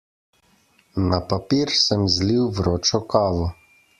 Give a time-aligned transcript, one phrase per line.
[1.09, 3.49] Na papir sem zlil vročo kavo.